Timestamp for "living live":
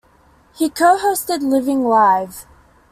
1.43-2.47